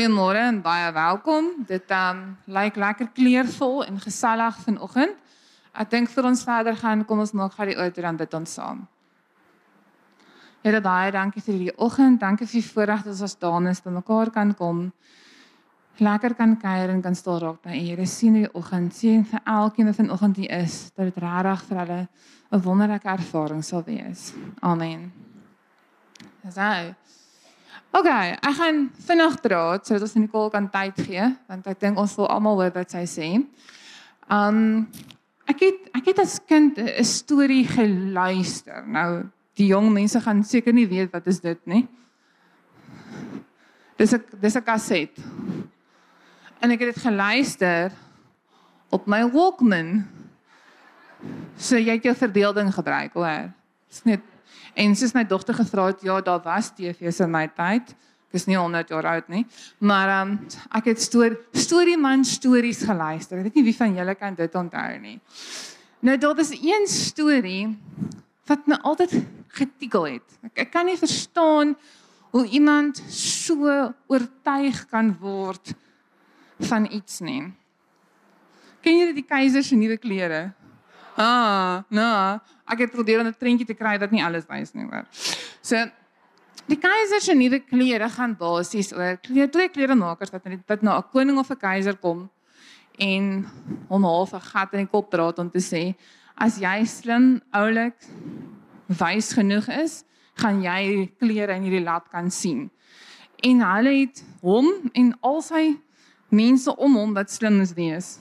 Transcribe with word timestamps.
Goeiemôre 0.00 0.40
en 0.48 0.62
baie 0.64 0.92
welkom. 0.96 1.48
Dit 1.68 1.90
um 1.92 2.20
lyk 2.48 2.76
lekker 2.80 3.10
kleurvol 3.12 3.82
en 3.84 3.98
gesellig 4.00 4.56
vanoggend. 4.64 5.18
Ek 5.76 5.90
dink 5.92 6.08
vir 6.08 6.24
ons 6.30 6.44
verder 6.48 6.78
gaan, 6.80 7.02
kom 7.04 7.20
ons 7.20 7.34
maak 7.36 7.52
gou 7.52 7.66
die 7.68 7.76
oor 7.76 7.92
dan 7.92 8.16
bid 8.16 8.36
ons 8.38 8.54
saam. 8.56 8.80
Here 10.64 10.80
baie 10.80 11.12
dankie 11.12 11.44
vir 11.44 11.52
hierdie 11.52 11.76
oggend. 11.76 12.16
Dankie 12.24 12.48
vir 12.48 12.62
die 12.62 12.70
voorreg 12.70 13.04
dat 13.10 13.20
ons 13.28 13.36
dames 13.44 13.84
by 13.84 13.92
mekaar 13.98 14.32
kan 14.32 14.56
kom. 14.56 14.86
Lekker 16.00 16.38
kan 16.40 16.56
kuier 16.56 16.96
en 16.96 17.04
kan 17.04 17.14
stil 17.14 17.36
raak 17.44 17.60
by 17.60 17.76
Here. 17.76 18.08
Sien 18.08 18.40
hierdie 18.40 18.54
oggend, 18.56 18.96
sien 18.96 19.28
vir 19.28 19.44
elkeen 19.44 19.92
wat 19.92 20.00
vanoggend 20.00 20.40
hier 20.40 20.62
is, 20.62 20.86
dat 20.96 21.12
dit 21.12 21.24
regtig 21.28 21.68
vir 21.68 21.84
hulle 21.84 22.02
'n 22.52 22.62
wonderlike 22.64 23.08
ervaring 23.18 23.62
sal 23.62 23.84
wees. 23.84 24.32
Amen. 24.62 25.12
Dis 26.40 26.56
hy. 26.56 26.94
Okay, 27.90 28.36
ek 28.38 28.54
gaan 28.54 28.84
vinnig 29.02 29.32
draad 29.42 29.86
sodat 29.86 30.04
ons 30.06 30.12
Nicole 30.14 30.50
kan 30.52 30.68
tyd 30.70 30.98
gee, 31.02 31.24
want 31.50 31.64
ek 31.66 31.80
dink 31.82 31.98
ons 31.98 32.12
wil 32.20 32.28
almal 32.30 32.60
hoor 32.60 32.70
wat 32.76 32.92
sy 32.94 33.02
sê. 33.10 33.30
Um 34.30 34.86
ek 35.50 35.64
het 35.66 35.88
ek 35.98 36.12
het 36.12 36.20
as 36.22 36.38
kind 36.46 36.78
'n 36.78 37.02
storie 37.02 37.66
geluister. 37.66 38.86
Nou 38.86 39.26
die 39.58 39.66
jong 39.74 39.90
mense 39.90 40.20
gaan 40.22 40.44
seker 40.46 40.72
nie 40.72 40.86
weet 40.86 41.10
wat 41.10 41.26
is 41.26 41.40
dit 41.40 41.58
nie. 41.66 41.88
Dis 43.98 44.14
'n 44.14 44.22
dis 44.40 44.56
'n 44.56 44.62
kaset. 44.62 45.18
En 46.62 46.70
ek 46.70 46.80
het 46.80 46.94
dit 46.94 47.02
geluister 47.02 47.90
op 48.90 49.06
my 49.06 49.26
Walkman. 49.26 50.06
So 51.56 51.76
jy 51.76 51.98
het 51.98 52.04
jou 52.04 52.14
verdeelding 52.14 52.72
gebruik, 52.72 53.12
hoor. 53.12 53.50
Dis 53.88 54.04
net 54.04 54.20
en 54.74 54.94
soos 54.96 55.14
my 55.16 55.24
dogter 55.26 55.54
gevra 55.54 55.90
het, 55.90 56.04
ja, 56.06 56.20
daar 56.20 56.40
was 56.44 56.70
TV's 56.76 57.20
in 57.20 57.30
my 57.30 57.46
tyd. 57.56 57.94
Ek 58.30 58.38
is 58.38 58.46
nie 58.46 58.54
100 58.54 58.92
jaar 58.92 59.06
oud 59.10 59.28
nie, 59.32 59.42
maar 59.82 60.10
um, 60.20 60.36
ek 60.78 60.92
het 60.92 61.00
stoor 61.02 61.34
storie 61.50 61.96
man 61.98 62.22
stories 62.24 62.84
geluister. 62.86 63.40
Ek 63.40 63.48
weet 63.48 63.58
nie 63.58 63.64
wie 63.66 63.74
van 63.74 63.96
julle 63.96 64.14
kan 64.14 64.36
dit 64.38 64.54
onthou 64.54 64.90
nie. 65.02 65.16
Nou 66.06 66.14
daar 66.16 66.36
was 66.38 66.52
een 66.54 66.86
storie 66.86 67.64
wat 68.46 68.70
my 68.70 68.78
altyd 68.86 69.16
getikkel 69.58 70.06
het. 70.12 70.38
Ek, 70.46 70.62
ek 70.66 70.70
kan 70.70 70.86
nie 70.86 70.98
verstaan 70.98 71.74
hoe 72.30 72.46
iemand 72.54 73.02
so 73.10 73.66
oortuig 74.06 74.84
kan 74.90 75.10
word 75.18 75.74
van 76.70 76.86
iets 76.86 77.18
nie. 77.26 77.42
Ken 78.80 78.96
jy 78.96 79.10
die 79.16 79.26
keiser 79.26 79.66
se 79.66 79.76
nuwe 79.76 79.98
klere? 80.00 80.52
Ah, 81.18 81.82
nou, 81.90 82.38
ek 82.70 82.86
het 82.86 82.92
probeer 82.92 83.20
om 83.20 83.26
'n 83.26 83.34
prentjie 83.34 83.66
te 83.66 83.74
kry 83.74 83.98
dat 83.98 84.10
nie 84.10 84.24
alles 84.24 84.46
wys 84.48 84.74
nie, 84.74 84.84
hoor. 84.84 85.06
So 85.62 85.76
die 86.66 86.78
keiser 86.78 87.20
se 87.20 87.34
nuwe 87.34 87.60
klere 87.60 88.08
gaan 88.08 88.36
basies 88.36 88.92
oor 88.92 89.16
klere 89.16 89.48
twee 89.48 89.68
kleremakers 89.68 90.30
wat 90.30 90.46
wat 90.66 90.82
na 90.82 90.98
'n 90.98 91.10
koning 91.12 91.38
of 91.38 91.50
'n 91.50 91.56
keiser 91.56 91.96
kom 91.96 92.30
en 92.98 93.46
hom 93.88 94.04
half 94.04 94.34
'n 94.34 94.40
gat 94.40 94.72
in 94.74 94.84
die 94.84 94.90
kop 94.90 95.10
draat 95.10 95.38
om 95.38 95.50
te 95.50 95.58
sê 95.58 95.94
as 96.36 96.58
jy 96.58 96.84
slim, 96.86 97.42
oulik, 97.52 97.96
wys 98.86 99.32
genoeg 99.32 99.68
is, 99.68 100.04
gaan 100.34 100.62
jy 100.62 101.10
klere 101.18 101.54
in 101.54 101.62
hierdie 101.62 101.84
lad 101.84 102.08
kan 102.10 102.30
sien. 102.30 102.70
En 103.42 103.60
hulle 103.60 103.92
het 104.00 104.24
hom 104.40 104.66
en 104.94 105.18
al 105.20 105.42
sy 105.42 105.76
mense 106.30 106.76
om 106.76 106.96
hom 106.96 107.14
wat 107.14 107.30
slim 107.30 107.60
is 107.60 107.74
wees 107.74 108.18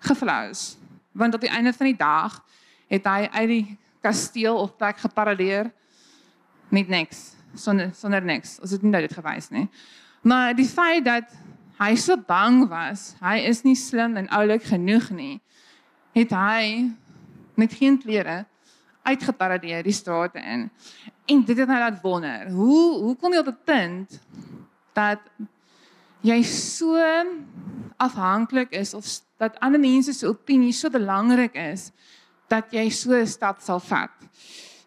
geflous 0.00 0.76
want 1.16 1.34
op 1.34 1.40
die 1.40 1.50
einde 1.50 1.72
van 1.72 1.86
die 1.86 1.96
dag 1.96 2.42
het 2.88 3.04
hy 3.04 3.28
uit 3.32 3.48
die 3.48 3.78
kasteel 4.00 4.58
of 4.58 4.76
plek 4.76 4.98
geparadeer 4.98 5.72
met 6.68 6.88
niks 6.88 7.36
sonder 7.58 7.90
sonder 7.94 8.22
niks. 8.22 8.58
Ons 8.60 8.74
het 8.76 8.82
nie 8.82 8.92
dit 8.92 9.14
gewys 9.16 9.50
nie. 9.54 9.66
Maar 10.26 10.54
die 10.56 10.68
feit 10.68 11.04
dat 11.06 11.32
hy 11.80 11.92
so 12.00 12.16
bang 12.16 12.64
was, 12.70 13.14
hy 13.20 13.38
is 13.48 13.62
nie 13.66 13.76
slim 13.76 14.16
en 14.16 14.28
oulik 14.34 14.64
genoeg 14.70 15.10
nie, 15.14 15.36
het 16.16 16.32
hy 16.32 16.88
met 17.56 17.74
geen 17.76 17.98
klere 18.00 18.44
uitgeparadeer 19.06 19.84
die 19.86 19.94
strate 19.94 20.40
in. 20.40 20.66
En 21.28 21.44
dit 21.44 21.58
het 21.58 21.68
my 21.68 21.78
laat 21.82 22.00
wonder, 22.02 22.48
hoe 22.50 23.02
hoe 23.04 23.14
kom 23.20 23.32
jy 23.32 23.44
op 23.44 23.52
'n 23.52 23.64
punt 23.64 24.20
dat 24.94 25.20
jy 26.20 26.42
so 26.42 26.96
afhanklik 27.96 28.72
is 28.72 28.94
of 28.94 29.04
dat 29.38 29.60
ander 29.60 29.80
mense 29.80 30.12
se 30.12 30.26
opinie 30.26 30.72
so 30.72 30.90
belangrik 30.90 31.54
is 31.54 31.92
dat 32.48 32.72
jy 32.72 32.88
so 32.90 33.12
'n 33.12 33.26
stap 33.26 33.60
sal 33.60 33.80
vat. 33.80 34.10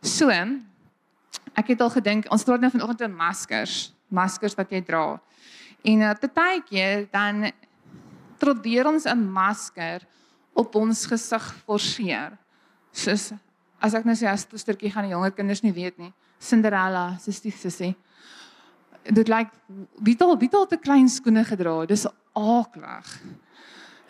So 0.02 0.30
ek 0.30 1.68
het 1.68 1.82
al 1.82 1.90
gedink 1.90 2.32
ons 2.32 2.44
praat 2.44 2.62
nou 2.62 2.72
vanoggend 2.72 3.02
oor 3.02 3.10
maskers, 3.10 3.94
maskers 4.08 4.56
wat 4.56 4.72
jy 4.72 4.82
dra. 4.82 5.20
En 5.84 6.02
uh, 6.02 6.14
partykeer 6.14 7.08
dan 7.12 7.52
probeer 8.40 8.88
ons 8.88 9.06
'n 9.06 9.32
masker 9.32 10.06
op 10.54 10.76
ons 10.76 11.06
gesig 11.06 11.56
forceer. 11.66 12.38
Soos 12.92 13.34
as 13.80 13.94
ek 13.94 14.06
nou 14.06 14.16
sê 14.16 14.28
as 14.28 14.48
'n 14.48 14.58
stertjie 14.58 14.92
gaan 14.92 15.04
die 15.04 15.12
jonger 15.12 15.32
kinders 15.32 15.64
nie 15.64 15.74
weet 15.74 15.98
nie. 15.98 16.14
Cinderella, 16.40 17.18
sussie 17.20 17.52
sussie. 17.52 17.96
Dit 19.04 19.28
lyk 19.28 19.38
like, 19.38 19.52
wie 20.00 20.14
het 20.14 20.22
al 20.22 20.38
wie 20.38 20.48
het 20.48 20.56
al 20.56 20.68
te 20.68 20.78
klein 20.78 21.10
skoene 21.10 21.44
gedra? 21.44 21.86
Dis 21.86 22.06
aaklag. 22.34 23.20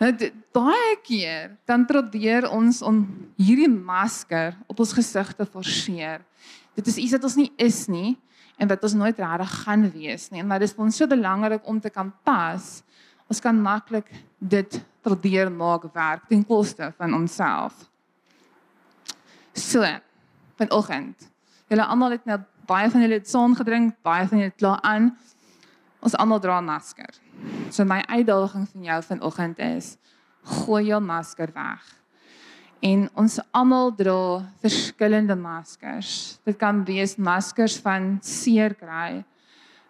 Baie 0.00 0.94
keer 1.04 1.58
dan 1.68 1.84
probeer 1.84 2.46
ons 2.48 2.80
om 2.80 3.02
hierdie 3.36 3.68
masker 3.68 4.54
op 4.64 4.78
ons 4.80 4.94
gesig 4.96 5.34
te 5.36 5.44
forceer. 5.44 6.22
Dit 6.72 6.88
is 6.88 6.96
iets 6.96 7.12
wat 7.18 7.26
ons 7.28 7.36
nie 7.36 7.50
is 7.60 7.84
nie 7.92 8.14
en 8.56 8.70
wat 8.70 8.80
ons 8.88 8.96
nooit 8.96 9.20
regtig 9.20 9.52
gaan 9.66 9.84
wees 9.92 10.30
nie. 10.32 10.40
Maar 10.40 10.64
dit 10.64 10.70
is 10.70 10.76
vir 10.76 10.86
ons 10.86 11.00
so 11.02 11.10
belangrik 11.10 11.68
om 11.68 11.80
te 11.84 11.92
kan 11.92 12.08
pas. 12.24 12.70
Ons 13.28 13.44
kan 13.44 13.60
maklik 13.60 14.08
dit 14.40 14.80
probeer 15.04 15.52
maak 15.52 15.84
werk 15.92 16.24
ten 16.32 16.46
koste 16.48 16.92
van 16.96 17.14
onsself. 17.20 17.76
So, 19.52 19.84
vanoggend. 20.56 21.28
Julle 21.68 21.84
almal 21.84 22.16
het 22.16 22.24
nou 22.24 22.40
baie 22.70 22.88
van 22.88 23.04
julle 23.04 23.20
het 23.20 23.28
son 23.28 23.52
gedrink, 23.58 23.98
baie 24.06 24.24
van 24.28 24.40
julle 24.40 24.52
het 24.52 24.60
klaar 24.60 24.80
aan. 24.80 25.12
Ons 26.00 26.16
almal 26.16 26.40
dra 26.40 26.60
'n 26.60 26.64
masker. 26.64 27.20
So 27.70 27.84
my 27.86 28.02
uitdaging 28.02 28.66
van 28.68 28.82
jou 28.82 29.02
vanoggend 29.02 29.58
is: 29.58 29.96
gooi 30.42 30.84
jou 30.88 31.00
masker 31.00 31.50
weg. 31.54 31.82
En 32.82 33.04
ons 33.14 33.36
almal 33.54 33.92
dra 33.94 34.42
verskillende 34.58 35.36
maskers. 35.38 36.40
Dit 36.44 36.56
kan 36.58 36.82
wees 36.84 37.14
maskers 37.16 37.76
van 37.84 38.16
seer 38.26 38.74
kry, 38.74 39.22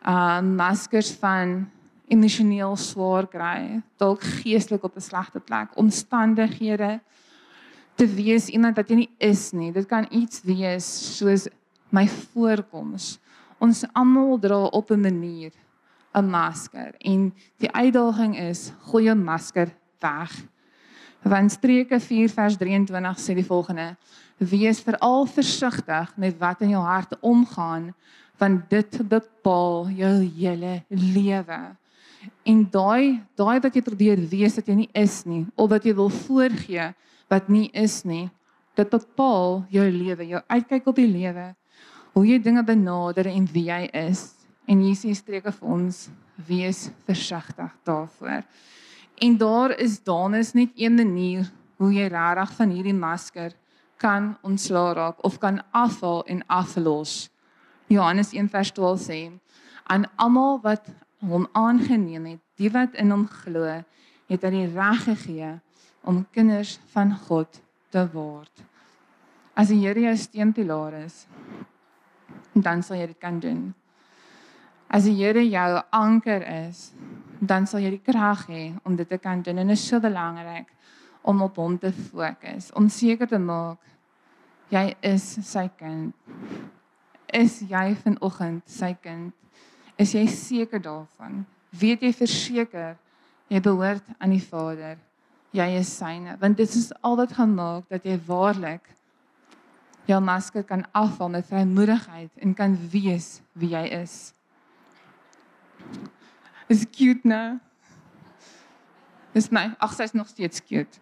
uh 0.05 0.41
maskers 0.45 1.15
van 1.23 1.71
emosioneel 2.11 2.77
swaar 2.77 3.29
kry, 3.31 3.81
dalk 3.97 4.21
geestelik 4.43 4.85
op 4.85 4.97
'n 4.97 5.01
slegte 5.01 5.41
plek, 5.41 5.73
omstandighede 5.77 7.01
te 7.95 8.07
wees 8.07 8.49
iemand 8.49 8.77
wat 8.77 8.89
jy 8.89 8.97
nie 8.97 9.11
is 9.19 9.53
nie. 9.53 9.73
Dit 9.73 9.87
kan 9.87 10.07
iets 10.11 10.43
wees 10.43 11.17
soos 11.17 11.49
my 11.89 12.09
voorkoms. 12.09 13.19
Ons 13.59 13.85
almal 13.93 14.39
dra 14.39 14.65
op 14.65 14.91
'n 14.91 15.01
manier 15.01 15.53
'n 16.13 16.31
masker 16.31 16.95
en 16.99 17.33
die 17.59 17.71
uitdaging 17.73 18.39
is 18.39 18.73
gooi 18.91 19.05
jou 19.05 19.15
masker 19.15 19.69
weg. 20.01 20.33
Want 21.23 21.53
Spreuke 21.53 22.01
4 22.01 22.29
vers 22.29 22.57
23 22.57 23.19
sê 23.19 23.35
die 23.35 23.47
volgende: 23.47 23.97
Wees 24.39 24.81
veral 24.81 25.27
versigtig 25.27 26.17
met 26.17 26.39
wat 26.39 26.61
in 26.61 26.73
jou 26.73 26.83
hart 26.83 27.19
omgaan, 27.21 27.95
want 28.39 28.71
dit 28.71 29.09
bepaal 29.09 29.89
jou 29.89 30.15
hele 30.37 30.83
lewe. 30.89 31.77
En 32.43 32.65
daai 32.71 33.21
daai 33.37 33.61
wat 33.61 33.75
jy 33.75 33.83
probeer 33.83 34.21
wees 34.29 34.57
wat 34.57 34.67
jy 34.67 34.75
nie 34.75 34.91
is 34.97 35.23
nie, 35.25 35.47
of 35.57 35.71
wat 35.71 35.85
jy 35.85 35.95
wil 35.95 36.09
voorgee 36.09 36.93
wat 37.31 37.49
nie 37.49 37.69
is 37.73 38.03
nie, 38.05 38.31
dit 38.75 38.91
bepaal 38.91 39.61
jou 39.71 39.87
lewe, 39.87 40.27
jou 40.27 40.41
uitkyk 40.49 40.89
op 40.91 40.97
die 40.99 41.07
lewe, 41.07 41.53
hoe 42.17 42.27
jy 42.27 42.41
dinge 42.43 42.65
benader 42.67 43.29
en 43.31 43.47
wie 43.53 43.69
jy 43.69 43.85
is. 44.09 44.40
En 44.71 44.85
Jesus 44.87 45.19
streek 45.19 45.49
vir 45.51 45.67
ons 45.67 46.05
wees 46.47 46.85
versigtig 47.09 47.73
daarvoor. 47.89 48.45
En 49.21 49.37
daar 49.37 49.75
is 49.83 49.99
daar 50.07 50.37
is 50.39 50.53
net 50.55 50.71
een 50.79 50.95
manier 50.95 51.51
hoe 51.81 51.91
jy 51.93 52.07
regtig 52.13 52.53
van 52.57 52.71
hierdie 52.71 52.95
masker 52.95 53.57
kan 54.01 54.37
ontslaa 54.47 54.93
raak 54.95 55.25
of 55.27 55.39
kan 55.39 55.59
afhaal 55.77 56.23
en 56.25 56.45
aflos. 56.47 57.31
Johannes 57.87 58.33
1:12 58.33 59.03
sê 59.03 59.19
aan 59.85 60.07
almal 60.17 60.61
wat 60.63 60.87
hom 61.19 61.49
aangeneem 61.53 62.25
het, 62.25 62.41
die 62.57 62.71
wat 62.71 62.95
in 62.95 63.11
hom 63.11 63.27
glo, 63.27 63.83
het 64.31 64.43
hy 64.43 64.51
die 64.51 64.71
reg 64.73 65.03
gegee 65.05 65.51
om 66.07 66.27
kinders 66.31 66.79
van 66.95 67.17
God 67.27 67.61
te 67.91 68.07
word. 68.13 68.63
As 69.55 69.69
die 69.69 69.83
Here 69.83 70.01
jou 70.01 70.17
steunpilaar 70.17 70.95
is, 71.03 71.27
dan 72.55 72.83
sal 72.83 72.97
jy 72.97 73.07
dit 73.07 73.19
kan 73.19 73.41
doen. 73.41 73.75
As 74.91 75.07
die 75.07 75.15
Here 75.15 75.43
jou 75.47 75.83
anker 75.95 76.43
is, 76.67 76.91
dan 77.39 77.67
sal 77.67 77.85
jy 77.85 77.95
die 77.95 78.03
krag 78.05 78.47
hê 78.51 78.65
om 78.85 78.97
dit 78.99 79.09
te 79.09 79.19
kan 79.19 79.43
doen 79.43 79.63
en 79.63 79.71
dit 79.71 79.79
is 79.79 79.87
so 79.87 80.01
belangrik 80.03 80.67
om 81.23 81.43
op 81.47 81.57
hom 81.57 81.79
te 81.79 81.93
fokus, 81.93 82.73
om 82.75 82.89
seker 82.91 83.29
te 83.31 83.39
maak 83.39 83.79
jy 84.71 84.91
is 85.07 85.25
sy 85.47 85.69
kind. 85.79 86.13
Is 87.33 87.61
jy 87.71 87.95
vanoggend 88.03 88.67
sy 88.67 88.93
kind? 88.99 89.33
Is 90.01 90.15
jy 90.15 90.27
seker 90.27 90.83
daarvan? 90.83 91.45
weet 91.71 92.03
jy 92.03 92.11
verseker 92.15 92.97
jy 93.51 93.61
behoort 93.63 94.07
aan 94.19 94.35
die 94.35 94.43
Vader. 94.43 94.99
Jy 95.55 95.67
is 95.81 95.91
syne, 95.91 96.37
want 96.39 96.59
dit 96.59 96.77
is 96.79 96.91
al 97.03 97.17
wat 97.19 97.35
gaan 97.35 97.55
maak 97.57 97.89
dat 97.91 98.05
jy 98.07 98.15
waarlik 98.27 98.85
jou 100.07 100.19
masker 100.23 100.63
kan 100.67 100.85
afval 100.95 101.31
met 101.35 101.47
vrymoedigheid 101.47 102.31
en 102.43 102.55
kan 102.55 102.77
wees 102.93 103.41
wie 103.59 103.73
jy 103.75 103.83
is. 104.03 104.31
Is 106.71 106.87
cute 106.91 107.29
nou. 107.29 107.59
Dis 109.35 109.51
my, 109.55 109.71
ag 109.79 109.95
sy's 109.95 110.15
nog 110.15 110.29
steeds 110.31 110.63
cute. 110.67 111.01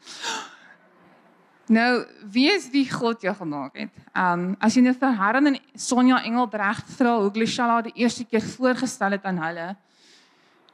Nou, 1.69 2.06
wie 2.32 2.46
is 2.48 2.70
wie 2.72 2.86
God 2.88 3.20
jou 3.25 3.34
gemaak 3.36 3.76
het? 3.76 3.92
Um 4.16 4.54
as 4.64 4.76
jy 4.76 4.82
nou 4.86 4.94
vir 4.96 5.16
Herren 5.19 5.50
en 5.50 5.58
Sonja 5.76 6.22
Engelbregt 6.25 6.88
vra 6.96 7.19
hoe 7.20 7.32
Glishala 7.32 7.82
die 7.84 7.92
eerste 8.00 8.25
keer 8.25 8.44
voorgestel 8.56 9.19
het 9.19 9.28
aan 9.28 9.40
hulle. 9.42 9.66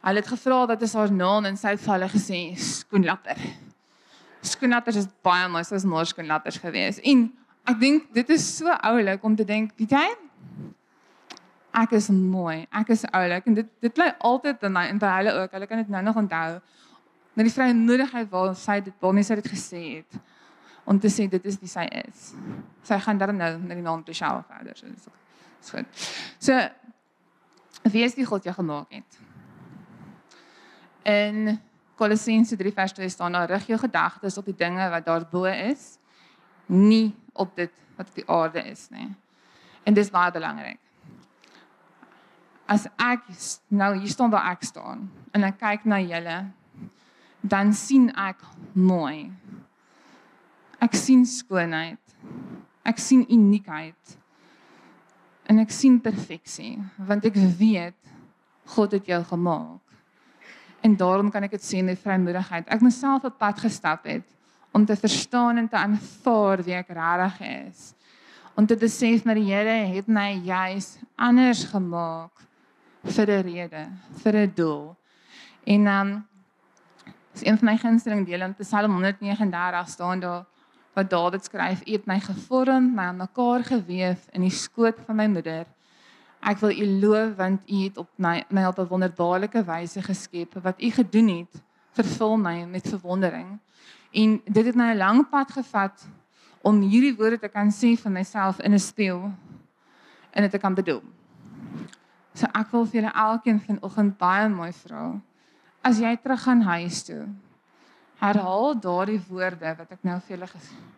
Hulle 0.04 0.22
het 0.22 0.30
gevra 0.30 0.60
wat 0.70 0.82
is 0.86 0.94
haar 0.94 1.10
naam 1.10 1.48
en 1.50 1.58
sy 1.58 1.74
het 1.74 1.82
vir 1.82 1.94
hulle 1.96 2.10
gesê 2.12 2.40
Skoenlatter. 2.60 3.40
Skoenlatter 4.44 5.00
is 5.00 5.08
baie 5.24 5.48
mooi, 5.48 5.64
soos 5.64 5.86
mos 5.88 6.12
skoenlatters 6.12 6.60
gewees. 6.62 7.00
En 7.02 7.26
ek 7.66 7.80
dink 7.80 8.10
dit 8.14 8.30
is 8.36 8.44
so 8.58 8.70
oulik 8.70 9.24
om 9.24 9.34
te 9.34 9.46
dink, 9.48 9.72
weet 9.80 9.96
jy? 9.96 10.06
Ek 11.74 11.96
is 11.98 12.08
mooi, 12.14 12.66
ek 12.70 12.92
is 12.94 13.02
oulik 13.10 13.48
en 13.50 13.56
dit 13.58 13.70
dit 13.82 13.94
bly 13.94 14.12
altyd 14.22 14.62
in 14.68 14.74
my 14.74 14.84
en 14.92 15.00
by 15.02 15.10
hulle 15.16 15.32
ook. 15.40 15.56
Hulle 15.56 15.66
kan 15.66 15.82
dit 15.82 15.90
nou 15.90 16.02
nog 16.06 16.20
onthou 16.22 16.60
met 17.34 17.48
die 17.48 17.54
vrymoedigheid 17.54 18.30
waar 18.30 18.54
sy 18.58 18.78
dit 18.86 18.94
waarmee 19.02 19.26
sy 19.26 19.38
dit 19.40 19.50
gesê 19.50 19.82
het 19.96 20.20
om 20.84 21.00
te 21.00 21.10
sê 21.10 21.26
dit 21.30 21.50
is 21.50 21.58
wie 21.58 21.70
sy 21.70 21.84
is. 22.04 22.30
Sy 22.86 22.98
gaan 23.02 23.18
dan 23.18 23.34
nou 23.40 23.50
na 23.64 23.74
die 23.74 23.82
naam 23.82 24.04
te 24.06 24.14
sjou 24.14 24.36
verder. 24.46 24.76
So 24.78 24.86
dis 24.92 25.72
goed. 25.74 26.06
So 26.38 26.60
wie 27.90 28.04
is 28.04 28.14
die 28.14 28.26
God 28.28 28.46
jy 28.46 28.54
gemaak 28.54 28.94
het? 28.94 29.18
In 31.10 31.56
Kolossense 31.98 32.56
3 32.56 32.72
vers 32.74 32.94
2 32.96 33.08
staan 33.08 33.34
daar 33.36 33.50
rig 33.50 33.66
jou 33.70 33.78
gedagtes 33.78 34.38
op 34.38 34.46
die 34.48 34.56
dinge 34.56 34.86
wat 34.90 35.06
daarbo 35.06 35.44
is, 35.46 35.98
nie 36.66 37.14
op 37.32 37.54
dit 37.56 37.70
wat 37.96 38.08
op 38.08 38.14
die 38.14 38.28
aarde 38.30 38.64
is 38.70 38.88
nie. 38.90 39.10
En 39.84 39.94
dis 39.94 40.10
baie 40.10 40.32
belangrik. 40.32 40.80
As 42.66 42.86
ek 42.96 43.26
nou 43.68 43.90
hier 43.98 44.08
staan 44.08 44.32
waar 44.32 44.52
ek 44.54 44.64
staan 44.64 45.08
en 45.36 45.44
ek 45.44 45.58
kyk 45.60 45.84
na 45.84 46.00
julle 46.00 46.38
dan 47.44 47.74
sien 47.76 48.08
ek 48.16 48.40
mooi. 48.72 49.28
Ek 50.80 50.96
sien 50.96 51.26
skoonheid. 51.28 52.00
Ek 52.84 53.00
sien 53.00 53.24
uniekheid. 53.28 54.16
En 55.48 55.60
ek 55.60 55.72
sien 55.72 56.00
perfeksie 56.00 56.78
want 56.96 57.26
ek 57.28 57.36
weet 57.58 57.98
God 58.72 58.96
het 58.96 59.10
jou 59.12 59.20
gemaak. 59.28 59.80
En 60.84 60.96
daarom 60.96 61.28
kan 61.32 61.44
ek 61.44 61.58
dit 61.58 61.64
sien 61.64 61.84
met 61.84 62.00
vrymoedigheid. 62.00 62.68
Ek 62.72 62.84
myself 62.84 63.28
op 63.28 63.36
pad 63.40 63.60
gestap 63.60 64.08
het 64.08 64.24
om 64.74 64.86
te 64.88 64.96
verstaan 64.96 65.60
en 65.60 65.68
te 65.68 65.76
aanvaar 65.76 66.64
wie 66.64 66.76
ek 66.76 66.90
regtig 66.96 67.36
is. 67.44 67.92
Om 68.56 68.66
te 68.66 68.76
besef 68.78 69.22
dat 69.28 69.36
die 69.36 69.50
Here 69.52 69.76
het 69.92 70.08
my 70.08 70.30
juis 70.44 70.94
anders 71.20 71.66
gemaak 71.68 72.32
vir 73.04 73.28
'n 73.30 73.42
rede, 73.42 73.88
vir 74.22 74.34
'n 74.34 74.52
doel. 74.54 74.96
En 75.64 75.84
dan 75.84 76.06
um, 76.06 76.26
Dis 77.34 77.46
een 77.46 77.58
van 77.58 77.66
my 77.66 77.76
gunsteling 77.76 78.26
dele 78.26 78.44
in 78.44 78.54
Psalm 78.54 78.90
139 78.90 79.88
staan 79.88 80.20
daar 80.20 80.44
wat 80.92 81.10
Dawid 81.10 81.44
skryf: 81.44 81.80
"U 81.86 81.92
het 81.92 82.06
my 82.06 82.20
gevorm, 82.20 82.94
my 82.94 83.02
aan 83.02 83.16
mekaar 83.16 83.64
gewewe 83.64 84.16
in 84.30 84.40
die 84.40 84.50
skoot 84.50 84.94
van 85.06 85.16
my 85.16 85.26
moeder. 85.26 85.66
Ek 86.40 86.58
wil 86.58 86.70
U 86.70 86.86
loof 86.86 87.34
want 87.36 87.62
U 87.70 87.74
het 87.82 87.96
op 87.96 88.08
my 88.16 88.44
my 88.48 88.64
op 88.64 88.78
'n 88.78 88.86
wonderbaarlike 88.86 89.64
wyse 89.64 90.02
geskep. 90.02 90.54
Wat 90.62 90.82
U 90.82 90.90
gedoen 90.90 91.28
het, 91.28 91.62
vervul 91.92 92.36
my 92.36 92.64
met 92.64 92.88
verwondering." 92.88 93.58
En 94.12 94.40
dit 94.44 94.66
het 94.66 94.74
my 94.74 94.92
'n 94.92 94.96
lang 94.96 95.28
pad 95.28 95.50
gevat 95.50 96.06
om 96.62 96.80
hierdie 96.80 97.16
woorde 97.16 97.38
te 97.38 97.48
kan 97.48 97.72
sê 97.72 98.00
van 98.00 98.12
myself 98.12 98.60
in 98.60 98.72
'n 98.72 98.78
speel 98.78 99.32
en 100.30 100.42
dit 100.42 100.50
te 100.50 100.58
kan 100.58 100.74
bedoel. 100.74 101.02
So 102.34 102.50
ek 102.50 102.72
wil 102.72 102.86
vir 102.86 103.00
julle 103.00 103.14
elkeen 103.14 103.60
vanoggend 103.62 104.18
baie 104.18 104.48
mooi 104.50 104.72
vra 104.72 105.20
as 105.84 106.00
jy 106.00 106.14
terug 106.16 106.40
gaan 106.40 106.62
huis 106.64 107.02
toe, 107.04 107.26
herhaal 108.22 108.72
daardie 108.80 109.20
woorde 109.28 109.74
wat 109.78 109.90
ek 109.92 110.06
nou 110.08 110.16
vir 110.24 110.36
julle 110.36 110.48
gesê 110.48 110.78
het. 110.78 110.92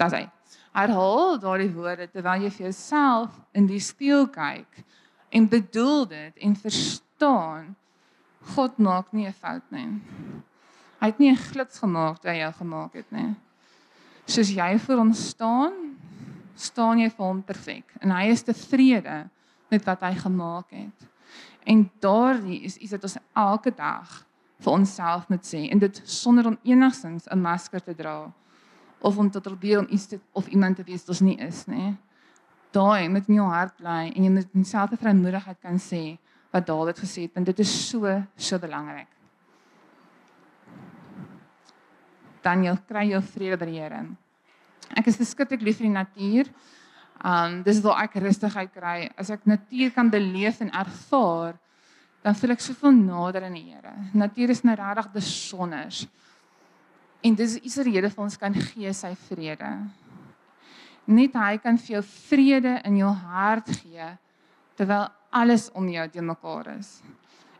Dis 0.00 0.16
hy. 0.16 0.22
Herhaal 0.76 1.36
daardie 1.40 1.72
woorde 1.72 2.08
terwyl 2.12 2.46
jy 2.46 2.52
vir 2.56 2.66
jouself 2.68 3.36
in 3.56 3.68
die 3.68 3.80
spieël 3.80 4.26
kyk 4.32 4.80
en 5.36 5.48
bedoel 5.52 6.06
dit 6.08 6.44
en 6.46 6.56
verstaan 6.56 7.74
God 8.54 8.78
maak 8.78 9.12
nie 9.12 9.26
'n 9.26 9.32
fout 9.32 9.64
nie. 9.70 10.00
Hy 11.00 11.06
het 11.06 11.18
nie 11.18 11.30
'n 11.30 11.36
glits 11.36 11.78
gemaak 11.78 12.20
toe 12.20 12.30
hy 12.30 12.38
jou 12.38 12.52
gemaak 12.52 12.94
het 12.94 13.12
nie. 13.12 13.34
Soos 14.26 14.50
jy 14.50 14.78
vir 14.78 14.96
hom 14.96 15.12
staan, 15.12 15.96
staan 16.54 16.98
jy 16.98 17.10
vir 17.10 17.26
hom 17.26 17.42
perfek 17.42 17.84
en 18.00 18.10
hy 18.10 18.30
is 18.30 18.42
tevrede 18.42 19.28
met 19.68 19.84
wat 19.84 20.00
hy 20.00 20.14
gemaak 20.14 20.70
het. 20.70 21.08
En 21.66 21.90
daardie 22.00 22.60
is 22.62 22.76
iets 22.76 22.94
wat 22.94 23.02
ons 23.02 23.18
elke 23.34 23.72
dag 23.74 24.26
vir 24.62 24.72
onsself 24.72 25.28
moet 25.28 25.44
sê 25.44 25.66
en 25.70 25.78
dit 25.82 26.02
sonder 26.04 26.46
om 26.46 26.58
enigsins 26.62 27.26
'n 27.30 27.40
masker 27.40 27.82
te 27.82 27.94
dra 27.94 28.32
of 29.00 29.18
om 29.18 29.30
te 29.30 29.40
probeer 29.40 29.78
om 29.78 29.86
iets 29.90 30.06
te, 30.06 30.20
of 30.32 30.46
iemand 30.46 30.76
te 30.76 30.84
wees 30.84 31.00
wat 31.00 31.08
ons 31.08 31.20
nie 31.20 31.36
is 31.38 31.66
nie. 31.66 31.96
Daai 32.70 33.08
moet 33.08 33.28
in 33.28 33.34
jou 33.34 33.48
hart 33.48 33.76
bly 33.76 34.12
en 34.14 34.24
jy 34.24 34.30
moet 34.30 34.48
jouself 34.52 34.90
te 34.90 34.96
vrymoedigheid 34.96 35.60
kan 35.60 35.78
sê 35.78 36.18
wat 36.50 36.66
Dawid 36.66 36.98
gesê 36.98 37.26
het 37.26 37.36
en 37.36 37.44
dit 37.44 37.58
is 37.58 37.88
so 37.88 38.22
so 38.36 38.58
belangrik. 38.58 39.08
Dan 42.42 42.64
jy 42.64 42.76
kry 42.88 43.08
jou 43.10 43.22
vrede 43.22 43.56
by 43.56 43.66
die 43.66 43.80
Here. 43.80 44.06
Ek 44.96 45.06
is 45.06 45.18
beskiklik 45.18 45.62
lief 45.62 45.80
vir 45.80 45.88
die 45.88 45.96
natuur. 45.96 46.50
Um 47.24 47.62
dis 47.64 47.80
waar 47.84 48.04
ek 48.04 48.18
rustigheid 48.20 48.72
kry. 48.74 49.10
As 49.16 49.30
ek 49.32 49.46
natuur 49.48 49.92
kan 49.94 50.10
beleef 50.12 50.60
en 50.60 50.70
ervaar, 50.70 51.56
dan 52.26 52.36
voel 52.36 52.56
ek 52.56 52.64
soveel 52.64 52.94
nader 52.98 53.46
aan 53.46 53.56
die 53.56 53.68
Here. 53.70 53.94
Natuur 54.12 54.52
is 54.52 54.64
nou 54.66 54.74
regtig 54.76 55.10
besonder. 55.14 56.00
En 57.24 57.36
dis 57.38 57.56
iets 57.62 57.76
wat 57.78 57.88
die 57.88 57.94
Here 57.96 58.10
vir 58.12 58.24
ons 58.24 58.38
kan 58.40 58.54
gee, 58.54 58.92
sy 58.92 59.14
vrede. 59.28 59.72
Net 61.06 61.36
hy 61.38 61.52
kan 61.62 61.78
vir 61.78 61.96
jou 61.96 62.02
vrede 62.28 62.80
in 62.88 62.98
jou 62.98 63.12
hart 63.22 63.70
gee 63.78 64.08
terwyl 64.76 65.06
alles 65.32 65.70
om 65.72 65.86
jou 65.88 66.08
te 66.12 66.20
mekaar 66.24 66.74
is. 66.74 66.98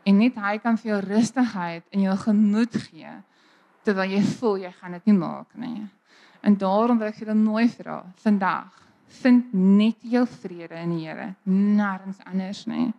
En 0.05 0.19
net 0.19 0.35
hy 0.39 0.57
kan 0.61 0.77
vir 0.77 0.91
jou 0.91 0.99
rustigheid 1.07 1.85
in 1.95 2.03
jou 2.05 2.17
gemoed 2.27 2.75
gee 2.89 3.13
terwyl 3.87 4.11
jy 4.11 4.19
voel 4.35 4.65
jy 4.65 4.71
gaan 4.75 4.97
dit 4.97 5.07
nie 5.07 5.15
maak 5.15 5.55
nie. 5.55 5.87
En 6.43 6.57
daarom 6.59 6.99
wil 6.99 7.07
ek 7.07 7.21
julle 7.23 7.37
mooi 7.39 7.65
vra 7.71 8.01
vandag 8.19 8.86
vind 9.07 9.53
net 9.53 9.95
jou 10.01 10.25
vrede 10.27 10.75
in 10.75 10.95
die 10.97 11.05
Here, 11.07 11.33
nêrens 11.47 12.19
anders 12.25 12.65
nie. 12.67 12.91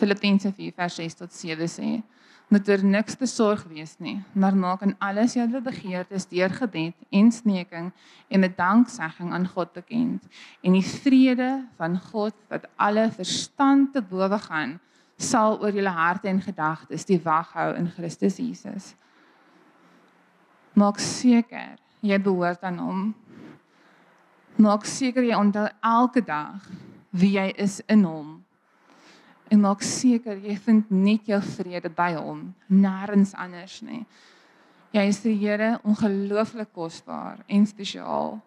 Filippense 0.00 0.52
4:6 0.56 1.16
tot 1.18 1.32
7 1.32 1.68
sê: 1.68 2.02
"Moet 2.48 2.68
er 2.68 2.84
niks 2.84 3.16
besorg 3.16 3.64
wees 3.68 3.98
nie, 3.98 4.22
maar 4.32 4.56
maak 4.56 4.82
in 4.82 4.96
alles 4.98 5.34
julle 5.34 5.60
begeertes 5.60 6.26
deur 6.26 6.50
gebed 6.50 6.94
en 7.10 7.32
smeking 7.32 7.92
en 8.28 8.40
met 8.40 8.56
danksegging 8.56 9.32
aan 9.32 9.46
God 9.48 9.72
bekend, 9.72 10.22
en 10.62 10.72
die 10.72 10.86
vrede 10.86 11.66
van 11.76 11.98
God 12.00 12.34
wat 12.48 12.66
alle 12.76 13.10
verstand 13.10 13.92
te 13.92 14.02
bowe 14.02 14.38
gaan, 14.38 14.80
sal 15.16 15.60
oor 15.60 15.72
julle 15.72 15.92
harte 15.92 16.28
en 16.28 16.40
gedagtes 16.40 17.04
die 17.04 17.20
wag 17.22 17.52
hou 17.52 17.74
in 17.74 17.90
Christus 17.90 18.36
Jesus." 18.36 18.94
Maak 20.72 20.98
seker 20.98 21.76
jy 22.00 22.18
behoort 22.22 22.62
aan 22.64 22.78
hom. 22.78 23.00
Maak 24.60 24.84
seker 24.88 25.24
jy 25.24 25.36
onthou 25.36 25.66
elke 25.84 26.22
dag 26.24 26.64
wie 27.10 27.34
jy 27.36 27.48
is 27.60 27.80
in 27.88 28.04
hom. 28.04 28.38
En 29.50 29.62
maak 29.64 29.82
seker 29.82 30.38
jy 30.38 30.54
vind 30.62 30.90
net 30.94 31.26
jou 31.26 31.40
vrede 31.56 31.90
by 31.90 32.12
hom, 32.14 32.52
nêrens 32.70 33.34
anders 33.34 33.80
nie. 33.82 34.04
Jy 34.94 35.02
is 35.10 35.20
die 35.22 35.36
Here 35.38 35.78
ongelooflik 35.86 36.72
kosbaar 36.74 37.42
en 37.46 37.66
spesiaal. 37.66 38.40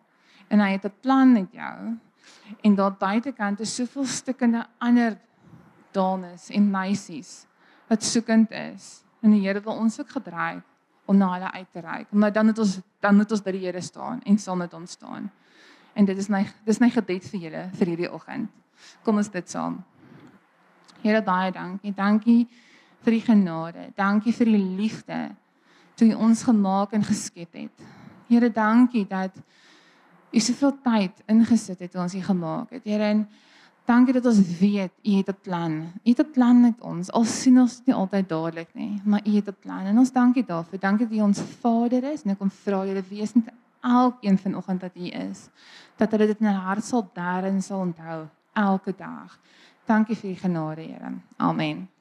En 0.51 0.59
hy 0.59 0.71
het 0.75 0.85
'n 0.85 0.99
plan 1.01 1.31
met 1.31 1.51
jou. 1.51 1.97
En 2.63 2.75
daar 2.75 2.91
buitekant 2.91 3.59
is 3.59 3.75
soveel 3.75 4.05
stukkende 4.05 4.67
ander 4.79 5.17
dames 5.91 6.49
en 6.49 6.71
meisies 6.71 7.47
wat 7.87 8.03
soekend 8.03 8.51
is. 8.51 9.03
En 9.21 9.31
die 9.31 9.41
Here 9.41 9.61
wil 9.61 9.73
ons 9.73 9.99
ook 9.99 10.09
gebruik 10.09 10.63
om 11.05 11.17
na 11.17 11.33
hulle 11.33 11.51
uit 11.51 11.71
te 11.71 11.79
reik. 11.79 12.11
Maar 12.11 12.33
dan 12.33 12.45
moet 12.45 12.59
ons 12.59 12.79
dan 12.99 13.15
moet 13.15 13.31
ons 13.31 13.43
by 13.43 13.51
die 13.51 13.65
Here 13.65 13.81
staan 13.81 14.21
en 14.23 14.37
saam 14.39 14.57
met 14.63 14.71
hom 14.71 14.85
staan. 14.85 15.31
En 15.93 16.05
dit 16.05 16.17
is 16.17 16.29
my 16.29 16.45
dis 16.65 16.79
my 16.79 16.89
gebed 16.89 17.25
vir 17.29 17.39
julle 17.47 17.63
vir 17.79 17.91
hierdie 17.93 18.11
oggend. 18.11 18.49
Kom 19.03 19.17
ons 19.17 19.29
bid 19.29 19.49
saam. 19.49 19.83
Here 21.03 21.21
baie 21.21 21.51
dankie. 21.51 21.93
Dankie 21.93 22.47
vir 23.03 23.17
die 23.17 23.21
genade. 23.21 23.89
Dankie 23.95 24.33
vir 24.33 24.51
die 24.53 24.63
liefde 24.79 25.21
toe 25.95 26.07
jy 26.07 26.15
ons 26.17 26.43
gemaak 26.47 26.95
en 26.97 27.03
geskep 27.05 27.59
het. 27.59 27.87
Here 28.29 28.49
dankie 28.49 29.03
dat 29.09 29.35
jy 30.33 30.41
soveel 30.41 30.77
tyd 30.81 31.19
ingesit 31.29 31.83
het 31.83 31.91
toe 31.93 32.01
ons 32.01 32.15
hier 32.15 32.25
gemaak 32.25 32.71
het. 32.73 32.87
Here 32.87 33.11
en 33.11 33.27
Dankie 33.85 34.13
dat 34.15 34.25
ons 34.25 34.39
weet 34.59 34.91
U 35.03 35.11
het 35.11 35.29
'n 35.29 35.37
plan. 35.41 35.71
U 36.03 36.09
het 36.09 36.19
'n 36.19 36.31
plan 36.31 36.61
met 36.61 36.81
ons. 36.81 37.11
Al 37.11 37.23
sien 37.23 37.59
ons 37.59 37.77
dit 37.77 37.85
nie 37.85 37.95
altyd 37.95 38.29
dadelik 38.29 38.73
nie, 38.73 39.01
maar 39.03 39.21
U 39.25 39.31
het 39.35 39.47
'n 39.47 39.55
plan. 39.59 39.85
En 39.85 39.97
ons 39.97 40.11
dankie 40.11 40.45
daarvoor. 40.45 40.79
Dankie 40.79 41.07
dat 41.07 41.17
U 41.17 41.21
ons 41.21 41.41
Vader 41.41 42.03
is 42.03 42.23
en 42.23 42.31
ek 42.31 42.37
kom 42.37 42.51
vra 42.51 42.85
julle 42.85 43.03
wees 43.09 43.33
met 43.33 43.53
elkeen 43.81 44.37
vanoggend 44.37 44.79
dat 44.79 44.95
U 44.95 45.07
is. 45.07 45.49
Dat 45.95 46.11
hulle 46.11 46.25
dit 46.25 46.39
in 46.39 46.45
hulle 46.45 46.59
hart 46.59 46.83
sal 46.83 47.09
daarin 47.13 47.61
sal 47.61 47.79
onthou 47.79 48.27
elke 48.53 48.93
dag. 48.97 49.39
Dankie 49.85 50.15
vir 50.15 50.29
U 50.29 50.35
genade, 50.35 50.81
Here. 50.81 51.11
Amen. 51.37 51.92